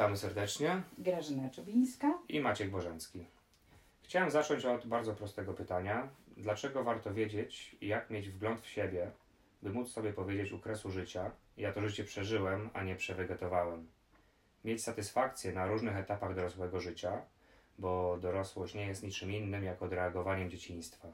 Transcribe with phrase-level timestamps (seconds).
[0.00, 0.82] Witamy serdecznie.
[0.98, 2.18] Grażyna Czubińska.
[2.28, 3.26] I Maciek Bożencki.
[4.02, 6.08] Chciałem zacząć od bardzo prostego pytania.
[6.36, 9.10] Dlaczego warto wiedzieć, jak mieć wgląd w siebie,
[9.62, 13.86] by móc sobie powiedzieć u kresu życia, ja to życie przeżyłem, a nie przewegetowałem.
[14.64, 17.22] Mieć satysfakcję na różnych etapach dorosłego życia,
[17.78, 21.08] bo dorosłość nie jest niczym innym jak odreagowaniem dzieciństwa.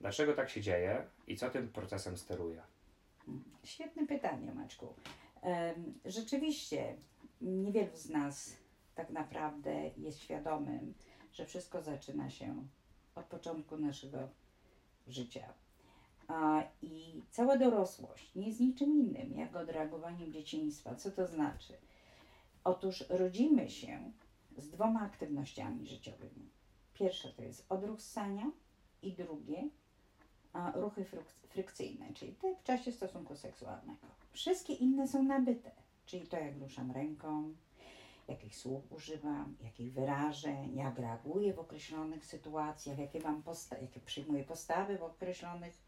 [0.00, 2.62] Dlaczego tak się dzieje i co tym procesem steruje?
[3.64, 4.94] Świetne pytanie, Maczku.
[6.04, 6.94] Rzeczywiście
[7.40, 8.56] niewielu z nas
[8.94, 10.94] tak naprawdę jest świadomym,
[11.32, 12.66] że wszystko zaczyna się
[13.14, 14.28] od początku naszego
[15.08, 15.54] życia.
[16.82, 20.94] I cała dorosłość nie jest niczym innym jak odreagowaniem dzieciństwa.
[20.94, 21.72] Co to znaczy?
[22.64, 24.12] Otóż rodzimy się
[24.58, 26.50] z dwoma aktywnościami życiowymi.
[26.94, 28.50] Pierwsze to jest odruch ssania
[29.02, 29.68] i drugie
[30.74, 31.04] ruchy
[31.48, 34.06] frykcyjne, czyli te w czasie stosunku seksualnego.
[34.32, 35.70] Wszystkie inne są nabyte,
[36.06, 37.54] czyli to jak ruszam ręką,
[38.28, 44.44] jakich słów używam, jakich wyrażeń, jak reaguję w określonych sytuacjach, jakie, mam posta- jakie przyjmuję
[44.44, 45.82] postawy w określonych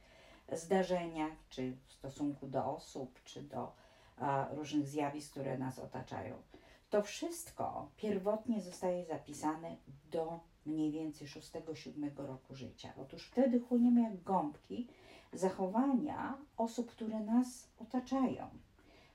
[0.52, 3.72] zdarzeniach, czy w stosunku do osób, czy do
[4.16, 6.42] a, różnych zjawisk, które nas otaczają.
[6.90, 9.76] To wszystko pierwotnie zostaje zapisane
[10.10, 12.92] do mniej więcej 6-7 roku życia.
[12.96, 14.88] Otóż wtedy chłoniemy jak gąbki
[15.32, 18.48] zachowania osób, które nas otaczają.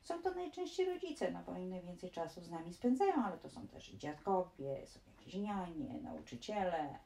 [0.04, 3.68] Są to najczęściej rodzice, no bo oni najwięcej czasu z nami spędzają, ale to są
[3.68, 7.00] też i dziadkowie, są jakieś nianie, nauczyciele,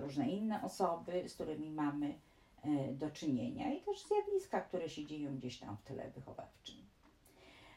[0.00, 2.14] różne inne osoby, z którymi mamy
[2.62, 6.76] e, do czynienia i też zjawiska, które się dzieją gdzieś tam w tyle wychowawczym.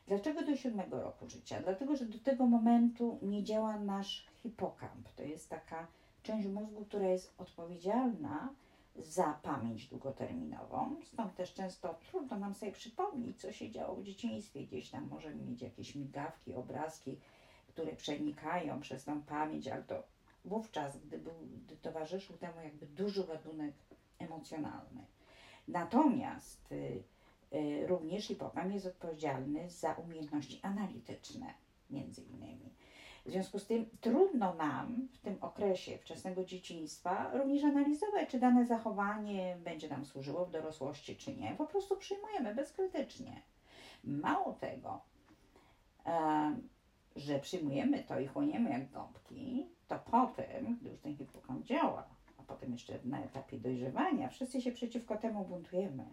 [0.07, 1.59] Dlaczego do siódmego roku życia?
[1.63, 5.09] Dlatego, że do tego momentu nie działa nasz hipokamp.
[5.15, 5.87] To jest taka
[6.23, 8.53] część mózgu, która jest odpowiedzialna
[8.95, 10.95] za pamięć długoterminową.
[11.03, 14.63] Stąd też często trudno nam sobie przypomnieć, co się działo w dzieciństwie.
[14.63, 17.19] Gdzieś tam możemy mieć jakieś migawki, obrazki,
[17.67, 20.03] które przenikają przez tą pamięć, ale to
[20.45, 21.33] wówczas, gdy, był,
[21.65, 23.73] gdy towarzyszył temu jakby duży ładunek
[24.19, 25.05] emocjonalny.
[25.67, 27.03] Natomiast y,
[27.53, 31.53] y, również hipokamp jest odpowiedzialny za umiejętności analityczne,
[31.89, 32.73] między innymi.
[33.25, 38.65] W związku z tym trudno nam w tym okresie wczesnego dzieciństwa również analizować, czy dane
[38.65, 41.55] zachowanie będzie nam służyło w dorosłości, czy nie.
[41.57, 43.41] Po prostu przyjmujemy bezkrytycznie.
[44.03, 45.01] Mało tego,
[47.15, 52.05] że przyjmujemy to i chłoniemy jak gąbki, to potem, gdy już ten hipokamp działa,
[52.37, 56.05] a potem jeszcze na etapie dojrzewania, wszyscy się przeciwko temu buntujemy.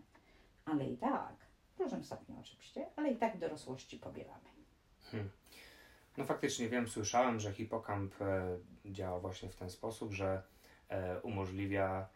[0.64, 1.34] Ale i tak,
[1.74, 4.50] w dużym stopniu oczywiście, ale i tak dorosłości pobieramy.
[5.10, 5.30] Hmm.
[6.16, 10.42] No faktycznie wiem, słyszałem, że hipokamp e, działa właśnie w ten sposób, że
[10.88, 12.08] e, umożliwia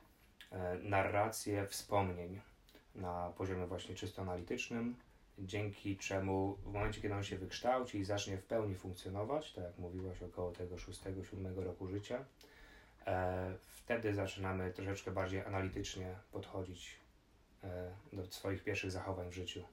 [0.51, 2.41] e, narrację wspomnień
[2.95, 4.97] na poziomie właśnie czysto analitycznym,
[5.39, 9.79] dzięki czemu w momencie, kiedy on się wykształci i zacznie w pełni funkcjonować, tak jak
[9.79, 12.25] mówiłaś, około tego 6-7 roku życia,
[13.67, 16.97] wtedy zaczynamy troszeczkę bardziej analitycznie podchodzić
[18.13, 19.65] do swoich pierwszych zachowań w życiu.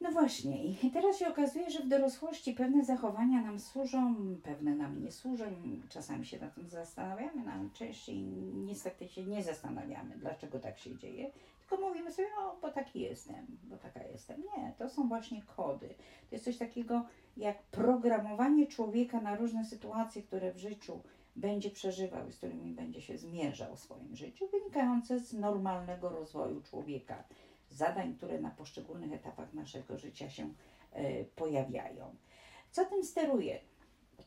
[0.00, 5.02] No właśnie, i teraz się okazuje, że w dorosłości pewne zachowania nam służą, pewne nam
[5.02, 5.44] nie służą.
[5.88, 8.22] Czasami się na tym zastanawiamy, no, ale częściej
[8.54, 11.30] niestety się nie zastanawiamy, dlaczego tak się dzieje,
[11.68, 14.40] tylko mówimy sobie, o, bo taki jestem, bo taka jestem.
[14.40, 15.88] Nie, to są właśnie kody.
[16.30, 17.04] To jest coś takiego
[17.36, 21.00] jak programowanie człowieka na różne sytuacje, które w życiu
[21.36, 26.62] będzie przeżywał i z którymi będzie się zmierzał w swoim życiu, wynikające z normalnego rozwoju
[26.62, 27.24] człowieka
[27.76, 30.54] zadań, które na poszczególnych etapach naszego życia się
[30.92, 32.14] e, pojawiają.
[32.70, 33.60] Co tym steruje?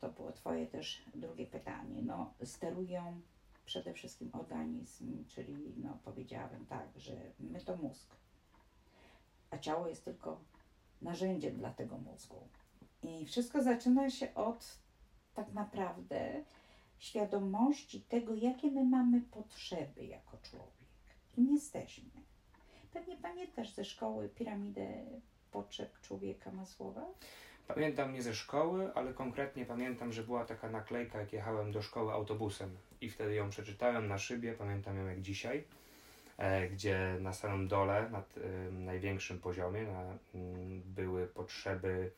[0.01, 2.01] To było Twoje też drugie pytanie.
[2.01, 3.21] No, sterują
[3.65, 8.15] przede wszystkim organizm, czyli no, powiedziałem tak, że my to mózg,
[9.49, 10.41] a ciało jest tylko
[11.01, 12.47] narzędziem dla tego mózgu.
[13.03, 14.79] I wszystko zaczyna się od
[15.33, 16.43] tak naprawdę
[16.97, 20.89] świadomości tego, jakie my mamy potrzeby jako człowiek,
[21.31, 22.28] kim jesteśmy.
[22.93, 24.87] Pewnie pamiętasz ze szkoły piramidę
[25.51, 27.05] potrzeb człowieka Masłowa?
[27.67, 32.13] Pamiętam nie ze szkoły, ale konkretnie pamiętam, że była taka naklejka, jak jechałem do szkoły
[32.13, 35.63] autobusem i wtedy ją przeczytałem na szybie, pamiętam ją jak dzisiaj,
[36.37, 40.17] e, gdzie na samym dole, na y, największym poziomie na, y,
[40.85, 42.11] były potrzeby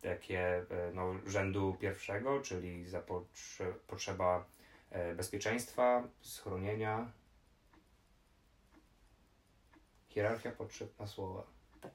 [0.00, 0.64] takie e,
[0.94, 4.44] no, rzędu pierwszego, czyli za potrze potrzeba
[4.90, 7.10] e, bezpieczeństwa, schronienia,
[10.08, 11.42] Hierarchia potrzeb na słowa.
[11.80, 11.92] Tak.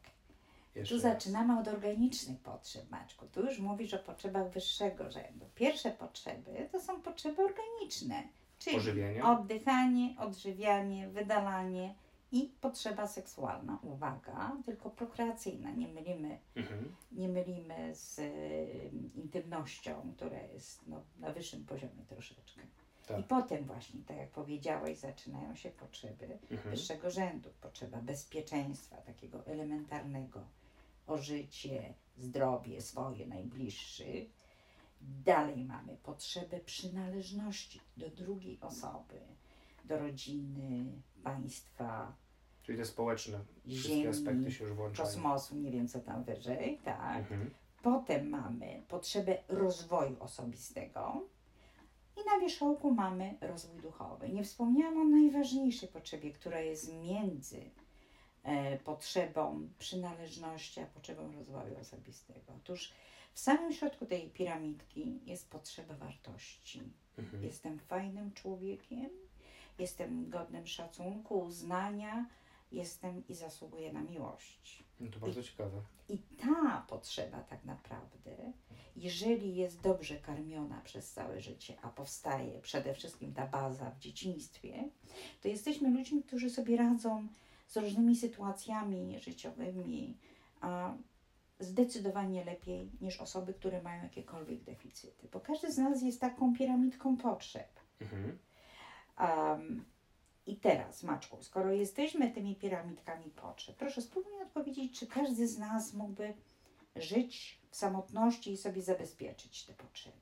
[0.76, 3.26] Jeszcze tu zaczynamy od organicznych potrzeb, Maczku.
[3.32, 5.46] Tu już mówisz o potrzebach wyższego rzędu.
[5.56, 8.24] Pierwsze potrzeby to są potrzeby organiczne,
[8.60, 9.24] czyli Pożywienie.
[9.24, 11.96] oddychanie, odżywianie, wydalanie
[12.32, 15.72] i potrzeba seksualna, uwaga, tylko prokreacyjna.
[15.72, 16.96] Nie mylimy, Mhm.
[17.12, 22.62] nie mylimy z y, intymnością, która jest no, na wyższym poziomie troszeczkę.
[23.08, 23.20] Tak.
[23.20, 26.70] I potem właśnie, tak jak powiedziałeś, zaczynają się potrzeby Mhm.
[26.76, 27.50] wyższego rzędu.
[27.62, 30.42] Potrzeba bezpieczeństwa, takiego elementarnego,
[31.08, 34.30] o życie, zdrowie swoje, najbliższych.
[35.02, 39.20] Dalej mamy potrzebę przynależności do drugiej osoby,
[39.86, 40.86] do rodziny,
[41.24, 42.16] państwa,
[42.64, 45.08] Czyli te społeczne wszystkie Ziemi, aspekty się już włączają.
[45.10, 47.18] kosmosu, nie wiem co tam wyżej, tak.
[47.18, 47.50] Mhm.
[47.82, 51.22] Potem mamy potrzebę rozwoju osobistego
[52.18, 54.30] i na wierzchołku mamy rozwój duchowy.
[54.30, 57.72] Nie wspomniałam o najważniejszej potrzebie, która jest między
[58.44, 62.54] e, potrzebą przynależności a potrzebą rozwoju osobistego.
[62.58, 62.94] Otóż
[63.34, 66.82] w samym środku tej piramidki jest potrzeba wartości.
[67.18, 67.44] Mhm.
[67.44, 69.10] Jestem fajnym człowiekiem,
[69.80, 72.26] jestem godnym szacunku, uznania,
[72.72, 74.84] jestem i zasługuję na miłość.
[75.00, 75.82] No to bardzo ciekawe.
[76.10, 78.18] I ta potrzeba tak naprawdę,
[79.04, 84.90] jeżeli jest dobrze karmiona przez całe życie, a powstaje przede wszystkim ta baza w dzieciństwie,
[85.42, 87.28] to jesteśmy ludźmi, którzy sobie radzą
[87.68, 90.18] z różnymi sytuacjami życiowymi
[90.62, 90.94] a
[91.60, 95.28] zdecydowanie lepiej niż osoby, które mają jakiekolwiek deficyty.
[95.32, 97.80] Bo każdy z nas jest taką piramidką potrzeb.
[98.02, 98.38] Mhm.
[99.20, 99.86] Um,
[100.46, 105.94] I teraz, Maczku, skoro jesteśmy tymi piramidkami potrzeb, proszę spróbuj odpowiedzieć, czy każdy z nas
[105.94, 106.34] mógłby
[106.96, 110.18] żyć w samotności i sobie zabezpieczyć te potrzeby.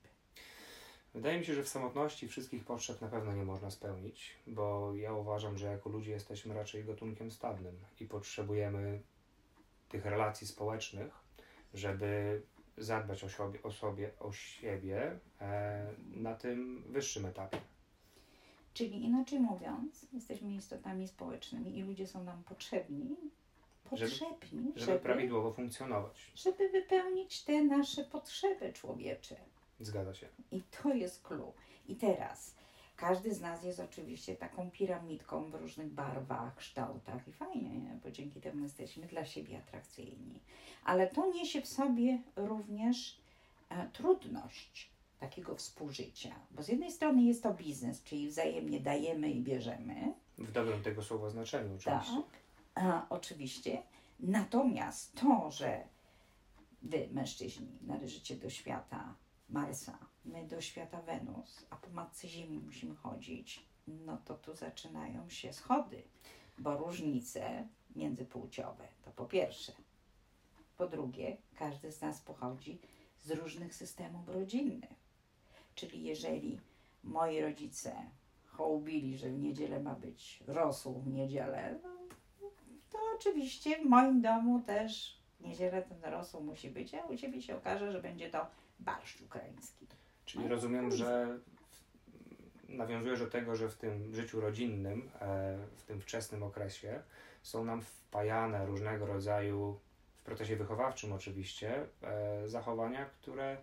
[1.14, 5.14] Wydaje mi się, że w samotności wszystkich potrzeb na pewno nie można spełnić, bo ja
[5.14, 9.02] uważam, że jako ludzie jesteśmy raczej gatunkiem stadnym i potrzebujemy
[9.90, 11.14] tych relacji społecznych,
[11.74, 12.42] żeby
[12.78, 17.62] zadbać o sobie, o sobie, o siebie e, na tym wyższym etapie.
[18.74, 23.16] Czyli inaczej mówiąc, jesteśmy istotami społecznymi i ludzie są nam potrzebni,
[24.00, 26.32] potrzebni, Żeby prawidłowo funkcjonować.
[26.36, 29.36] żeby wypełnić te nasze potrzeby człowiecze.
[29.80, 30.28] Zgadza się.
[30.52, 31.54] I to jest clue.
[31.88, 32.56] I teraz
[32.98, 38.00] każdy z nas jest oczywiście taką piramidką w różnych barwach, kształtach i fajnie, nie?
[38.04, 40.40] bo dzięki temu jesteśmy dla siebie atrakcyjni.
[40.86, 43.18] Ale to niesie w sobie również
[43.70, 44.90] e, trudność
[45.20, 50.52] takiego współżycia, bo z jednej strony jest to biznes, czyli wzajemnie dajemy i bierzemy, W
[50.52, 52.22] dobrym tego słowa znaczeniu tak, oczywiście.
[52.76, 53.84] A, oczywiście.
[54.20, 55.88] Natomiast to, że
[56.82, 59.16] wy, mężczyźni, należycie do świata
[59.50, 65.30] Marsa, my do świata Wenus, a po matce Ziemi musimy chodzić, no to tu zaczynają
[65.30, 66.04] się schody,
[66.58, 69.74] bo różnice międzypłciowe to po pierwsze.
[70.78, 72.80] Po drugie, każdy z nas pochodzi
[73.24, 75.02] z różnych systemów rodzinnych.
[75.76, 76.60] Czyli jeżeli
[77.04, 77.96] moi rodzice
[78.46, 82.01] hołbili, że w niedzielę ma być rosół w niedzielę, no,
[82.92, 87.42] to oczywiście w moim domu też w niedzielę ten rosół musi być, a u Ciebie
[87.42, 88.48] się okaże, że będzie to
[88.80, 89.88] barszcz ukraiński.
[90.26, 91.40] Czyli rozumiem, że
[92.70, 97.02] nawiązujesz do tego, że w tym życiu rodzinnym, e, w tym wczesnym okresie
[97.42, 99.80] są nam wpajane różnego rodzaju,
[100.18, 103.58] w procesie wychowawczym oczywiście, e, zachowania, które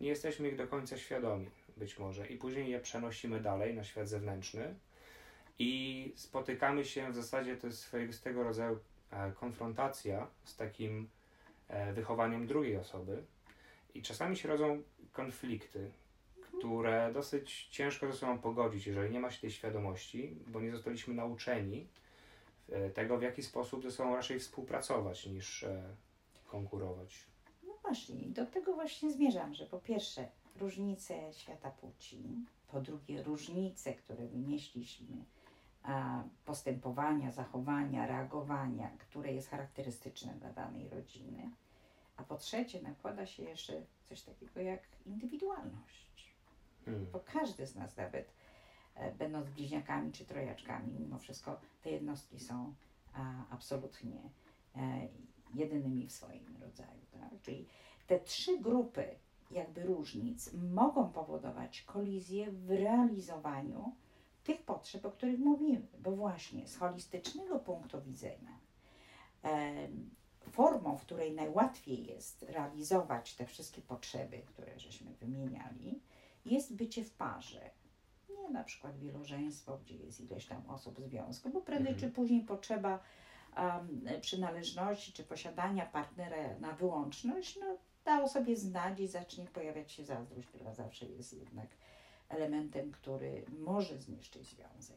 [0.00, 4.08] nie jesteśmy ich do końca świadomi być może i później je przenosimy dalej na świat
[4.08, 4.74] zewnętrzny
[5.60, 8.78] i spotykamy się w zasadzie to jest swoistego rodzaju
[9.10, 11.08] e, konfrontacja z takim
[11.68, 13.22] e, wychowaniem drugiej osoby
[13.94, 15.90] i czasami się rodzą konflikty,
[16.40, 21.14] które dosyć ciężko ze sobą pogodzić, jeżeli nie ma się tej świadomości, bo nie zostaliśmy
[21.14, 21.86] nauczeni
[22.68, 25.64] e, tego, w jaki sposób ze sobą raczej współpracować niż
[26.46, 27.26] konkurować.
[27.66, 32.22] No właśnie, do tego właśnie zmierzam, że po pierwsze różnice świata płci,
[32.68, 35.39] po drugie różnice, które wynieśliśmy, a,
[36.44, 41.50] postępowania, zachowania, reagowania, które jest charakterystyczne dla danej rodziny,
[42.16, 46.34] a po trzecie nakłada się jeszcze coś takiego jak indywidualność.
[46.84, 47.06] Hmm.
[47.12, 48.32] Bo każdy z nas nawet,
[48.94, 52.74] e, będąc bliźniakami czy trojaczkami, mimo wszystko te jednostki są
[53.50, 54.30] absolutnie
[54.76, 55.08] e,
[55.54, 57.00] jedynymi w swoim rodzaju.
[57.12, 57.40] Tak?
[57.42, 57.66] Czyli
[58.06, 59.04] te trzy grupy
[59.50, 63.92] jakby różnic mogą powodować kolizję w realizowaniu
[64.50, 68.58] tych potrzeb, o których mówimy, bo właśnie z holistycznego punktu widzenia
[70.50, 76.00] formą, w której najłatwiej jest realizować te wszystkie potrzeby, które żeśmy wymieniali,
[76.44, 77.70] jest bycie w parze.
[78.28, 82.10] Nie na przykład wielożeństwo, gdzie jest ileś tam osób w związku, bo prędzej Mhm.
[82.10, 82.98] czy później potrzeba
[83.56, 90.04] um, przynależności czy posiadania partnera na wyłączność, no dało sobie znać i zacznie pojawiać się
[90.04, 91.68] zazdrość, która zawsze jest jednak
[92.30, 94.96] elementem, który może zniszczyć związek.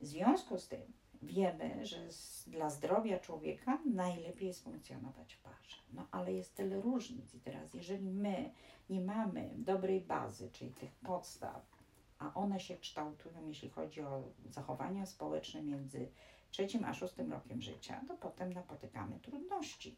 [0.00, 5.76] W związku z tym wiemy, że z, dla zdrowia człowieka najlepiej jest funkcjonować w parze.
[5.92, 8.50] No ale jest tyle różnic i teraz jeżeli my
[8.90, 11.76] nie mamy dobrej bazy, czyli tych podstaw,
[12.18, 16.08] a one się kształtują, jeśli chodzi o zachowania społeczne między
[16.50, 19.96] trzecim a szóstym rokiem życia, to potem napotykamy trudności.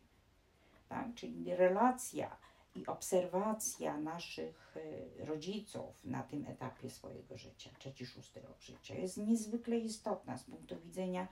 [0.88, 1.14] Tak?
[1.14, 2.36] Czyli relacja
[2.75, 9.16] i obserwacja naszych y, rodziców na tym etapie swojego życia, trzeci, szósty rok życia, jest
[9.16, 11.28] niezwykle istotna z punktu widzenia,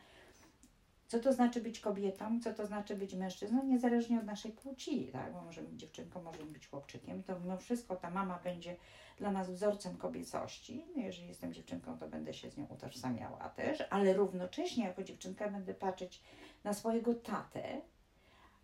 [1.09, 5.33] co to znaczy być kobietą, co to znaczy być mężczyzną, niezależnie od naszej płci, tak?
[5.33, 8.77] bo możemy być dziewczynką, możemy być chłopczykiem, to mimo wszystko ta mama będzie
[9.19, 10.85] dla nas wzorcem kobiecości.
[10.97, 15.51] No, jeżeli jestem dziewczynką, to będę się z nią utożsamiała też, ale równocześnie jako dziewczynka
[15.51, 16.23] będę patrzeć
[16.65, 17.81] na swojego tatę,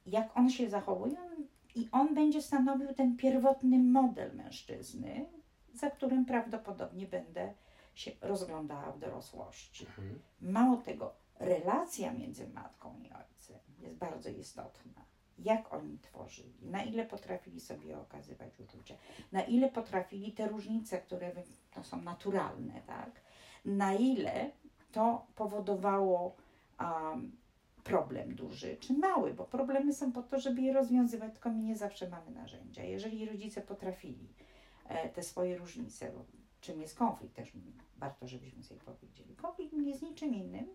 [0.07, 1.17] jak on się zachowuje
[1.75, 5.26] i on będzie stanowił ten pierwotny model mężczyzny,
[5.75, 7.55] za którym prawdopodobnie będę
[7.95, 9.87] się rozglądała w dorosłości.
[9.87, 10.19] Mhm.
[10.41, 15.05] Mało tego, relacja między matką i ojcem jest bardzo istotna.
[15.38, 18.95] Jak oni tworzyli, na ile potrafili sobie okazywać uczucia,
[19.33, 21.33] na ile potrafili te różnice, które
[21.75, 23.11] to są naturalne, tak?
[23.64, 24.50] Na ile
[24.93, 26.37] to powodowało
[26.81, 27.37] um,
[27.85, 31.77] problem duży czy mały, bo problemy są po to, żeby je rozwiązywać, tylko my nie
[31.77, 32.85] zawsze mamy narzędzia.
[32.85, 34.29] Jeżeli rodzice potrafili
[34.89, 36.25] e, te swoje różnice, bo
[36.61, 37.53] czym jest konflikt, też
[37.99, 39.37] warto, żebyśmy sobie powiedzieli.
[39.37, 40.67] Konflikt nie jest niczym innym,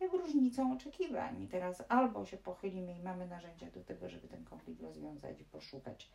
[0.00, 1.42] jak różnicą oczekiwań.
[1.42, 5.44] I teraz albo się pochylimy i mamy narzędzia do tego, żeby ten konflikt rozwiązać i
[5.44, 6.10] poszukać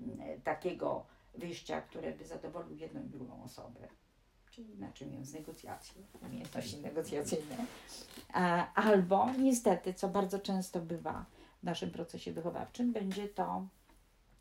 [0.00, 3.88] mm, takiego wyjścia, które by zadowolił jedną i drugą osobę.
[4.52, 7.56] Czyli inaczej mówiąc, negocjacje, umiejętności negocjacyjne.
[8.32, 11.24] A, albo niestety, co bardzo często bywa
[11.60, 13.66] w naszym procesie wychowawczym, będzie to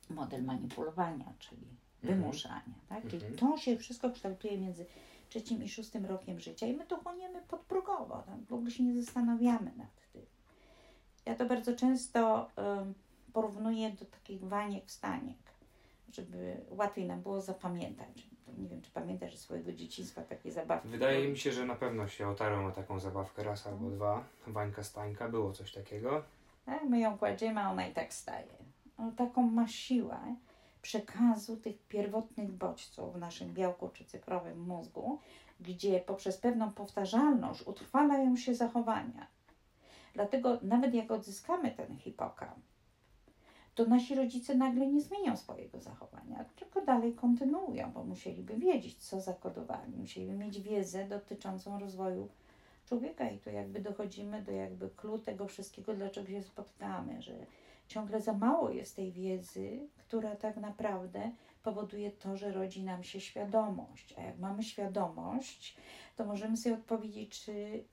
[0.10, 1.68] model manipulowania, czyli
[2.04, 2.74] wymuszania.
[2.90, 3.02] Tak?
[3.08, 3.38] Czyli Mhm.
[3.38, 4.86] to się wszystko kształtuje między
[5.30, 8.46] trzecim i szóstym rokiem życia i my to chłoniemy podprogowo, tak?
[8.46, 10.22] w ogóle się nie zastanawiamy nad tym.
[11.26, 12.50] Ja to bardzo często
[13.34, 15.38] porównuję do takich waniek wstaniek,
[16.14, 18.28] żeby łatwiej nam było zapamiętać.
[18.58, 20.88] Nie wiem, czy pamiętasz swojego dzieciństwa takie zabawki.
[20.88, 24.24] Wydaje mi się, że na pewno się otarłem o taką zabawkę raz albo dwa.
[24.48, 26.24] Wańka Stańka, było coś takiego.
[26.66, 26.84] Tak?
[26.84, 28.56] My ją kładziemy, a ona i tak staje.
[28.98, 30.36] On taką ma siłę
[30.82, 35.20] przekazu tych pierwotnych bodźców w naszym białku czy cyfrowym mózgu,
[35.60, 39.28] gdzie poprzez pewną powtarzalność utrwalają się zachowania.
[40.14, 42.71] Dlatego nawet jak odzyskamy ten hipokamp,
[43.76, 49.22] to nasi rodzice nagle nie zmienią swojego zachowania, tylko dalej kontynuują, bo musieliby wiedzieć, co
[49.22, 52.30] zakodowali, musieliby mieć wiedzę dotyczącą rozwoju
[52.86, 57.34] człowieka i tu jakby dochodzimy do jakby clue tego wszystkiego, dlaczego się spotykamy, że
[57.88, 61.32] ciągle za mało jest tej wiedzy, która tak naprawdę
[61.64, 64.14] powoduje to, że rodzi nam się świadomość.
[64.18, 65.78] A jak mamy świadomość,
[66.16, 67.84] to możemy sobie odpowiedzieć, czy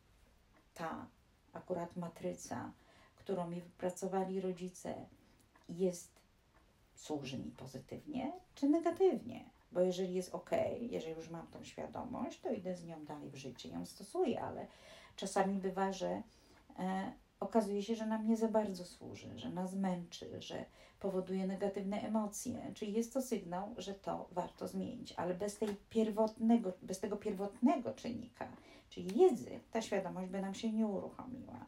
[0.74, 1.06] ta
[1.52, 2.72] akurat matryca,
[3.16, 4.94] którą mi wypracowali rodzice,
[5.68, 6.10] jest,
[6.94, 9.44] służy mi pozytywnie, czy negatywnie.
[9.72, 13.36] Bo jeżeli jest ok, jeżeli już mam tą świadomość, to idę z nią dalej w
[13.36, 14.66] życie, ją stosuję, ale
[15.16, 16.22] czasami bywa, że
[16.78, 20.64] e, okazuje się, że nam nie za bardzo służy, że nas męczy, że
[21.00, 22.72] powoduje negatywne emocje.
[22.74, 27.94] Czyli jest to sygnał, że to warto zmienić, ale bez, tej pierwotnego, bez tego pierwotnego
[27.94, 28.48] czynnika,
[28.88, 31.66] czyli wiedzy, ta świadomość by nam się nie uruchomiła.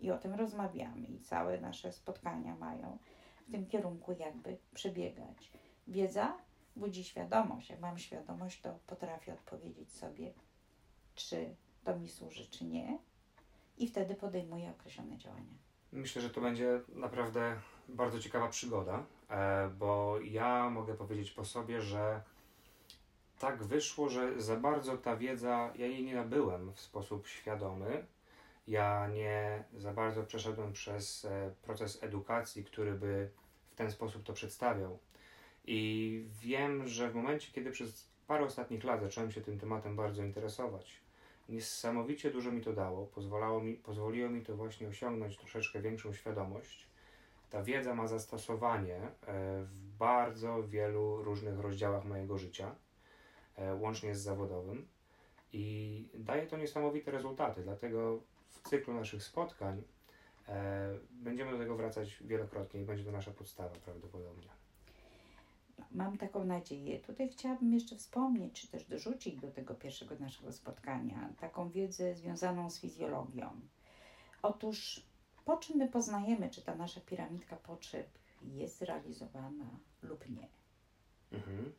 [0.00, 2.98] I o tym rozmawiamy i całe nasze spotkania mają
[3.50, 5.50] w tym kierunku jakby przebiegać.
[5.88, 6.38] Wiedza
[6.76, 7.70] budzi świadomość.
[7.70, 10.32] Jak mam świadomość, to potrafię odpowiedzieć sobie,
[11.14, 11.54] czy
[11.84, 12.98] to mi służy, czy nie.
[13.78, 15.54] I wtedy podejmuję określone działania.
[15.92, 21.82] Myślę, że to będzie naprawdę bardzo ciekawa przygoda, e, bo ja mogę powiedzieć po sobie,
[21.82, 22.22] że
[23.38, 28.06] tak wyszło, że za bardzo ta wiedza, ja jej nie nabyłem w sposób świadomy.
[28.70, 33.30] Ja nie za bardzo przeszedłem przez e, proces edukacji, który by
[33.70, 34.98] w ten sposób to przedstawiał.
[35.64, 40.22] I wiem, że w momencie, kiedy przez parę ostatnich lat zacząłem się tym tematem bardzo
[40.22, 41.00] interesować,
[41.48, 43.06] niesamowicie dużo mi to dało.
[43.06, 46.86] Pozwalało mi, pozwoliło mi to właśnie osiągnąć troszeczkę większą świadomość.
[47.50, 49.10] Ta wiedza ma zastosowanie e,
[49.64, 52.74] w bardzo wielu różnych rozdziałach mojego życia,
[53.56, 54.88] e, łącznie z zawodowym.
[55.52, 57.62] I daje to niesamowite rezultaty.
[57.62, 59.82] Dlatego w cyklu naszych spotkań
[60.48, 64.48] e, będziemy do tego wracać wielokrotnie i będzie to nasza podstawa prawdopodobnie.
[65.90, 67.00] Mam taką nadzieję.
[67.00, 72.70] Tutaj chciałabym jeszcze wspomnieć, czy też dorzucić do tego pierwszego naszego spotkania taką wiedzę związaną
[72.70, 73.60] z fizjologią.
[74.42, 75.06] Otóż
[75.44, 78.06] po czym my poznajemy, czy ta nasza piramidka potrzeb
[78.42, 79.64] jest zrealizowana
[80.02, 80.48] lub nie?
[81.32, 81.72] Mhm.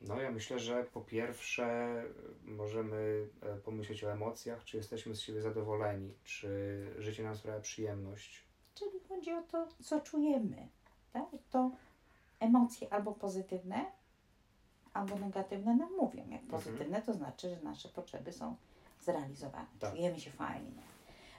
[0.00, 1.94] No ja myślę, że po pierwsze
[2.44, 6.48] możemy e, pomyśleć o emocjach, czy jesteśmy z siebie zadowoleni, czy
[6.98, 8.44] życie nam sprawia przyjemność.
[8.74, 10.68] Czyli chodzi o to, co czujemy.
[11.12, 11.24] Tak?
[11.50, 11.70] To
[12.40, 13.84] emocje albo pozytywne,
[14.92, 16.22] albo negatywne nam mówią.
[16.28, 16.48] Jak Mhm.
[16.50, 18.56] pozytywne, to znaczy, że nasze potrzeby są
[19.00, 19.66] zrealizowane.
[19.80, 19.90] Tak.
[19.94, 20.82] Czujemy się fajnie.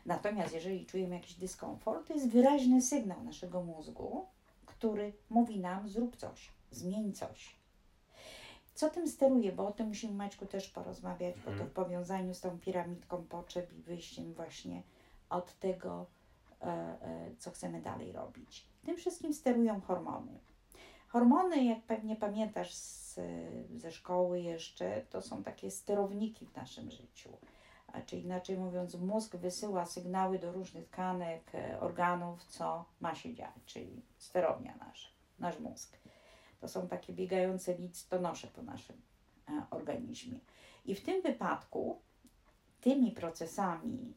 [0.05, 4.25] Natomiast jeżeli czujemy jakiś dyskomfort, to jest wyraźny sygnał naszego mózgu,
[4.65, 7.58] który mówi nam zrób coś, zmień coś.
[8.79, 11.69] Co tym steruje, bo o tym musimy Maćku też porozmawiać, bo to Mhm.
[11.69, 14.83] w powiązaniu z tą piramidką potrzeb i wyjściem właśnie
[15.29, 16.05] od tego,
[16.61, 18.65] e, e, co chcemy dalej robić.
[18.85, 20.39] Tym wszystkim sterują hormony.
[21.07, 23.19] Hormony, jak pewnie pamiętasz z,
[23.75, 27.29] ze szkoły jeszcze, to są takie sterowniki w naszym życiu.
[28.05, 33.53] Czy inaczej mówiąc, mózg wysyła sygnały do różnych tkanek, e, organów, co ma się dziać,
[33.65, 35.09] czyli sterownia nasza,
[35.39, 35.97] nasz mózg.
[36.61, 38.95] To są takie biegające listonosze po naszym
[39.49, 40.39] e, organizmie.
[40.85, 41.99] I w tym wypadku
[42.81, 44.13] tymi procesami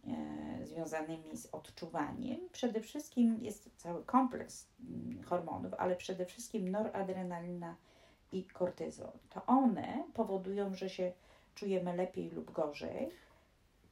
[0.60, 7.76] e, związanymi z odczuwaniem przede wszystkim jest cały kompleks mm, hormonów, ale przede wszystkim noradrenalina
[8.32, 9.12] i kortyzol.
[9.30, 11.12] To one powodują, że się
[11.54, 13.10] czujemy lepiej lub gorzej.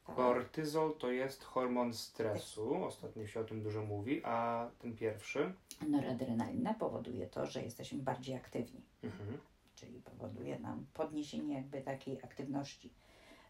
[0.03, 5.53] Kortyzol to jest hormon stresu, ostatnio się o tym dużo mówi, a ten pierwszy,
[5.87, 9.37] Noradrenalina powoduje to, że jesteśmy bardziej aktywni, mhm.
[9.75, 12.93] czyli powoduje nam podniesienie jakby takiej aktywności.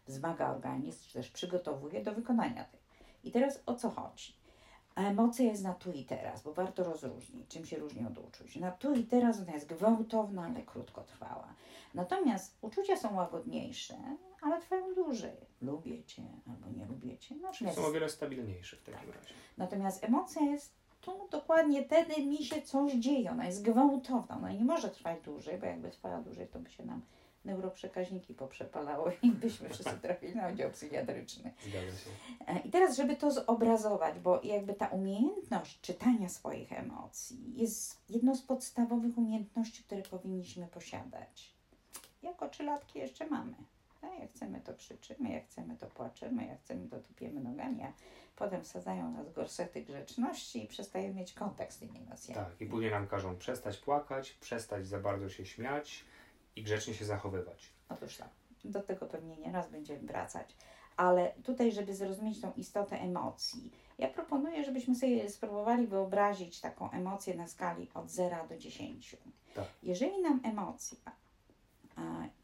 [0.06, 2.80] Wzmaga organizm, czy też przygotowuje do wykonania tej.
[3.24, 4.36] I teraz o co chodzi?
[4.96, 8.56] Emocja jest na tu i teraz, bo warto rozróżnić, czym się różni od uczuć.
[8.56, 11.54] Na tu i teraz ona jest gwałtowna, ale krótkotrwała.
[11.94, 13.94] Natomiast uczucia są łagodniejsze,
[14.42, 15.36] ale trwają dłużej.
[15.62, 17.34] Lubię cię albo nie lubię cię.
[17.34, 19.34] Natomiast są o wiele stabilniejsze w takim razie.
[19.58, 23.30] Natomiast emocja jest tu dokładnie wtedy mi się coś dzieje.
[23.30, 24.36] Ona jest gwałtowna.
[24.36, 27.02] Ona nie może trwać dłużej, bo jakby trwała dłużej, to by się nam
[27.44, 31.54] neuroprzekaźniki poprzepalały i byśmy wszyscy trafili na oddział psychiatryczny.
[32.46, 38.34] E, I teraz, żeby to zobrazować, bo jakby ta umiejętność czytania swoich emocji jest jedną
[38.34, 41.54] z podstawowych umiejętności, które powinniśmy posiadać.
[42.22, 43.54] Jako trzylatki jeszcze mamy.
[44.02, 44.18] Tak?
[44.20, 47.92] Jak chcemy, to krzyczymy, jak chcemy, to płaczemy, jak chcemy, to tupiemy nogami, a
[48.36, 52.34] potem wsadzają nas gorsety grzeczności i przestajemy mieć kontakt z tymi emocjami.
[52.34, 56.04] Tak, i później nam każą przestać płakać, przestać za bardzo się śmiać
[56.56, 57.72] i grzecznie się zachowywać.
[57.88, 58.28] Otóż tak,
[58.64, 60.56] do tego pewnie nie raz będziemy wracać.
[60.96, 67.34] Ale tutaj, żeby zrozumieć tą istotę emocji, ja proponuję, żebyśmy sobie spróbowali wyobrazić taką emocję
[67.34, 69.16] na skali od 0 do 10.
[69.54, 69.66] Tak.
[69.82, 70.98] Jeżeli nam emocja,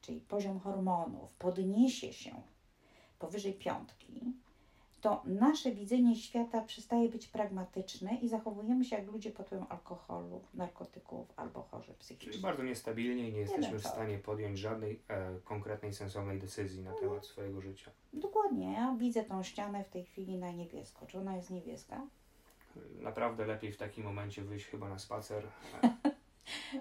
[0.09, 2.43] czyli poziom hormonów, podniesie się
[3.19, 4.33] powyżej piątki,
[5.01, 10.41] to nasze widzenie świata przestaje być pragmatyczne i zachowujemy się jak ludzie pod wpływem alkoholu,
[10.55, 12.43] narkotyków albo chorzy Czyli psychicznie.
[12.43, 16.93] bardzo niestabilnie i nie jesteśmy w Jeden stanie podjąć żadnej e, konkretnej, sensownej decyzji na
[16.93, 17.91] temat swojego życia.
[18.13, 21.07] Dokładnie, ja widzę tą ścianę w tej chwili na niebiesko.
[21.07, 22.07] Czy ona jest niebieska?
[23.01, 25.45] Naprawdę lepiej w takim momencie wyjść chyba na spacer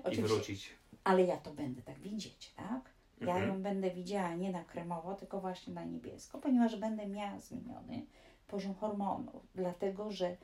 [0.05, 0.73] e, i wrócić.
[1.03, 2.96] Ale ja to będę tak widzieć, tak?
[3.21, 3.49] Ja Mhm.
[3.49, 8.05] ją będę widziała nie na kremowo, tylko właśnie na niebiesko, ponieważ będę miała zmieniony
[8.47, 10.37] poziom hormonów, dlatego że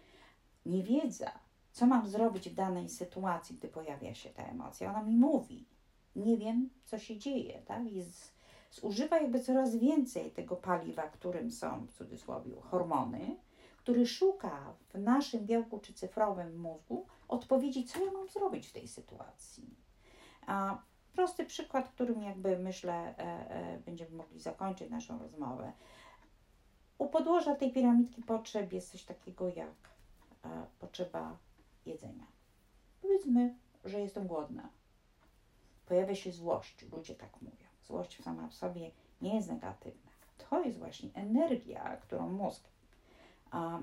[0.66, 1.32] niewiedza,
[1.72, 5.66] co mam zrobić w danej sytuacji, gdy pojawia się ta emocja, ona mi mówi,
[6.16, 7.92] nie wiem, co się dzieje, tak?
[7.92, 8.34] I z,
[8.72, 13.38] zużywa jakby coraz więcej tego paliwa, którym są, w cudzysłowie, hormony,
[13.78, 18.88] który szuka w naszym białku czy cyfrowym mózgu odpowiedzi, co ja mam zrobić w tej
[18.88, 19.76] sytuacji.
[20.48, 20.82] A
[21.14, 25.72] prosty przykład, którym jakby myślę e, e, będziemy mogli zakończyć naszą rozmowę.
[26.98, 29.90] U podłoża tej piramidki potrzeb jest coś takiego jak
[30.46, 31.38] e, potrzeba
[31.86, 32.26] jedzenia.
[33.02, 34.70] Powiedzmy, że jestem głodna.
[35.86, 37.68] Pojawia się złość, ludzie tak mówią.
[37.88, 40.12] Złość sama w sobie nie jest negatywna.
[40.50, 42.74] To jest właśnie energia, którą mózg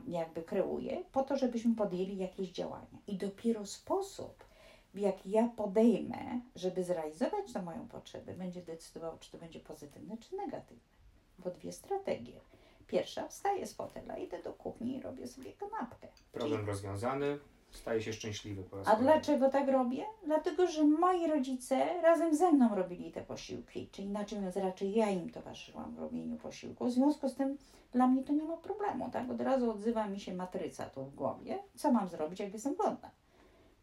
[0.06, 2.98] jakby kreuje, po to, żebyśmy podjęli jakieś działania.
[3.06, 4.44] I dopiero sposób,
[4.94, 10.16] w jaki ja podejmę, żeby zrealizować tę moją potrzebę, będzie decydował, czy to będzie pozytywne,
[10.18, 10.90] czy negatywne.
[11.38, 12.40] Bo dwie strategie.
[12.86, 16.08] Pierwsza, wstaję z fotela, idę do kuchni i robię sobie kanapkę.
[16.32, 17.38] Problem rozwiązany,
[17.70, 19.12] staje się szczęśliwy po raz A kolejny.
[19.12, 20.04] dlaczego tak robię?
[20.26, 25.10] Dlatego, że moi rodzice razem ze mną robili te posiłki, czy inaczej mówiąc, raczej ja
[25.10, 26.84] im towarzyszyłam w robieniu posiłku.
[26.86, 27.58] W związku z tym
[27.92, 29.30] dla mnie to nie ma problemu, tak?
[29.30, 33.10] Od razu odzywa mi się matryca tu w głowie, co mam zrobić, jak jestem głodna.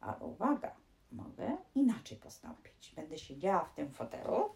[0.02, 0.76] Ale uwaga,
[1.12, 2.94] mogę inaczej postąpić.
[2.96, 4.50] Będę siedziała w tym fotelu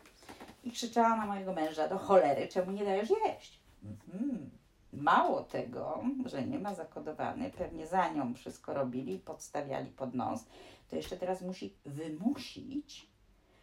[0.64, 3.60] i krzyczała na mojego męża do cholery, czemu nie dajesz jeść?
[3.84, 4.50] Mhm.
[4.94, 10.46] Mało tego, że nie ma zakodowany, pewnie za nią wszystko robili, podstawiali pod nos,
[10.90, 13.08] to jeszcze teraz musi wymusić,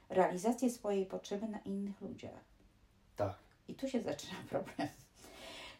[0.09, 2.45] realizację swojej potrzeby na innych ludziach.
[3.17, 3.35] Tak.
[3.69, 4.89] I tu się zaczyna problem.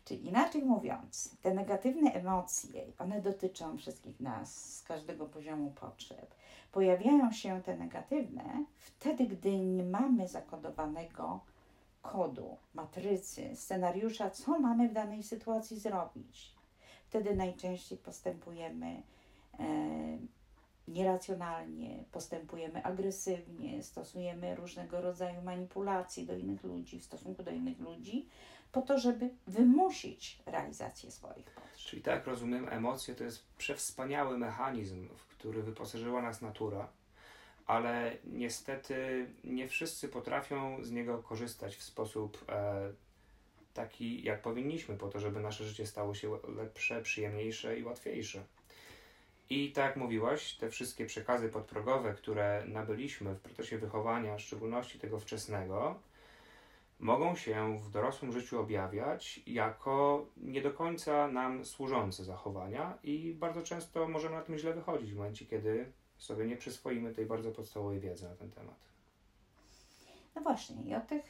[0.05, 6.35] Czyli inaczej mówiąc, te negatywne emocje, one dotyczą wszystkich nas z każdego poziomu potrzeb.
[6.73, 11.41] Pojawiają się te negatywne wtedy, gdy nie mamy zakodowanego
[12.03, 16.55] kodu, matrycy, scenariusza, co mamy w danej sytuacji zrobić.
[17.07, 19.03] Wtedy najczęściej postępujemy
[19.59, 19.65] e,
[20.89, 28.29] nieracjonalnie, postępujemy agresywnie, stosujemy różnego rodzaju manipulacje do innych ludzi, w stosunku do innych ludzi,
[28.73, 31.77] po to, żeby wymusić realizację swoich potrzeb.
[31.77, 36.89] Czyli tak rozumiem, emocje to jest przewspaniały mechanizm, w który wyposażyła nas natura,
[37.67, 42.93] ale niestety nie wszyscy potrafią z niego korzystać w sposób e,
[43.75, 48.45] taki, jak powinniśmy, po to, żeby nasze życie stało się lepsze, przyjemniejsze i łatwiejsze.
[49.51, 54.99] I tak jak mówiłaś, te wszystkie przekazy podprogowe, które nabyliśmy w procesie wychowania, w szczególności
[54.99, 56.01] tego wczesnego,
[56.99, 63.63] mogą się w dorosłym życiu objawiać jako nie do końca nam służące zachowania i bardzo
[63.63, 68.01] często możemy na tym źle wychodzić w momencie, kiedy sobie nie przyswoimy tej bardzo podstawowej
[68.01, 68.89] wiedzy na ten temat.
[70.35, 71.25] No właśnie, i o tych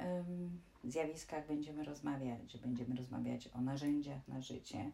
[0.00, 4.90] ym, zjawiskach będziemy rozmawiać, będziemy rozmawiać o narzędziach na życie,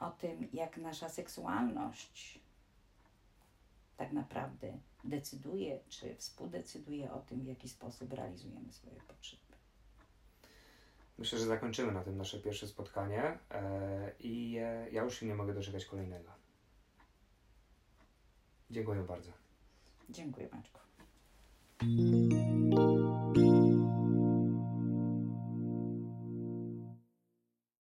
[0.00, 2.40] o tym, jak nasza seksualność
[4.00, 9.42] tak naprawdę decyduje, czy współdecyduje o tym, w jaki sposób realizujemy swoje potrzeby.
[11.18, 15.34] Myślę, że zakończymy na tym nasze pierwsze spotkanie e, i e, ja już się nie
[15.34, 16.30] mogę doczekać kolejnego.
[18.70, 19.32] Dziękuję bardzo.
[20.10, 20.80] Dziękuję Maćku.